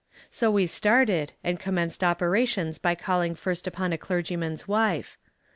So 0.31 0.49
we 0.49 0.65
started, 0.65 1.33
and 1.43 1.59
commenced 1.59 2.03
operations 2.03 2.79
by 2.79 2.95
calling 2.95 3.35
first 3.35 3.67
upon 3.67 3.93
a 3.93 3.99
clergyman's 3.99 4.67
wife. 4.67 5.15